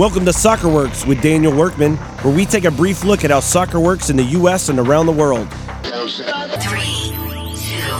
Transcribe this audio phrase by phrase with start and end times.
[0.00, 3.40] Welcome to Soccer Works with Daniel Workman, where we take a brief look at how
[3.40, 4.70] soccer works in the U.S.
[4.70, 5.46] and around the world.
[5.52, 7.12] Three,
[7.60, 7.92] two,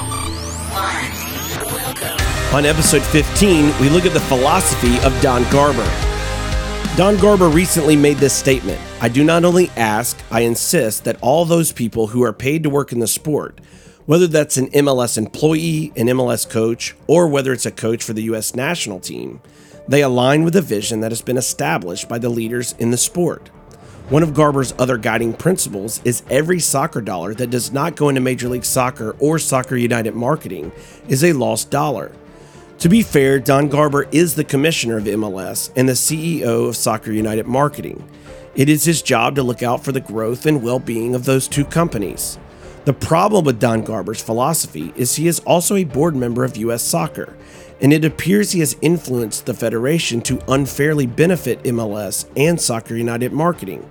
[0.72, 2.54] one.
[2.54, 5.84] On episode 15, we look at the philosophy of Don Garber.
[6.96, 11.44] Don Garber recently made this statement I do not only ask, I insist that all
[11.44, 13.60] those people who are paid to work in the sport,
[14.10, 18.24] whether that's an MLS employee, an MLS coach, or whether it's a coach for the
[18.24, 18.56] U.S.
[18.56, 19.40] national team,
[19.86, 23.46] they align with a vision that has been established by the leaders in the sport.
[24.08, 28.20] One of Garber's other guiding principles is every soccer dollar that does not go into
[28.20, 30.72] Major League Soccer or Soccer United marketing
[31.06, 32.10] is a lost dollar.
[32.80, 37.12] To be fair, Don Garber is the commissioner of MLS and the CEO of Soccer
[37.12, 38.10] United Marketing.
[38.56, 41.46] It is his job to look out for the growth and well being of those
[41.46, 42.40] two companies.
[42.86, 46.82] The problem with Don Garber's philosophy is he is also a board member of US
[46.82, 47.36] Soccer,
[47.78, 53.32] and it appears he has influenced the Federation to unfairly benefit MLS and Soccer United
[53.32, 53.88] marketing.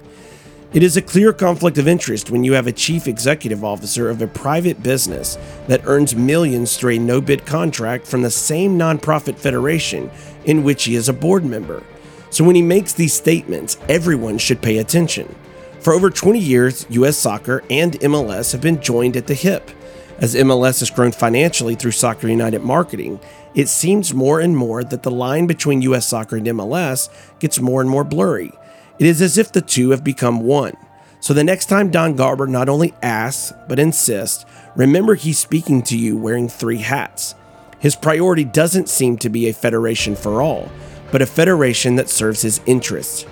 [0.73, 4.23] It is a clear conflict of interest when you have a chief executive officer of
[4.23, 5.37] a private business
[5.67, 10.09] that earns millions through a no bid contract from the same nonprofit federation
[10.45, 11.83] in which he is a board member.
[12.31, 15.35] So when he makes these statements, everyone should pay attention.
[15.81, 19.71] For over 20 years, US Soccer and MLS have been joined at the hip.
[20.17, 23.21] As MLS has grown financially through Soccer United marketing,
[23.55, 27.07] it seems more and more that the line between US Soccer and MLS
[27.39, 28.51] gets more and more blurry.
[28.99, 30.75] It is as if the two have become one.
[31.21, 35.97] So the next time Don Garber not only asks, but insists, remember he's speaking to
[35.97, 37.35] you wearing three hats.
[37.79, 40.69] His priority doesn't seem to be a federation for all,
[41.13, 43.25] but a federation that serves his interests.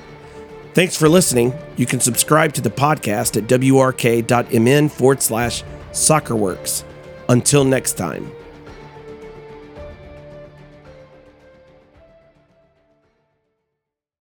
[0.78, 1.58] Thanks for listening.
[1.76, 6.84] You can subscribe to the podcast at wrk.mn forward slash soccerworks.
[7.28, 8.32] Until next time.